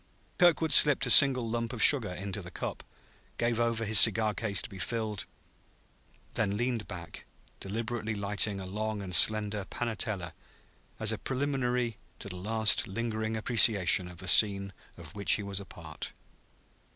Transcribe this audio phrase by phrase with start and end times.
[0.39, 2.83] Kirkwood slipped a single lump of sugar into the cup,
[3.37, 5.27] gave over his cigar case to be filled,
[6.33, 7.25] then leaned back,
[7.59, 10.33] deliberately lighting a long and slender panetela
[10.99, 15.59] as a preliminary to a last lingering appreciation of the scene of which he was
[15.59, 16.13] a part.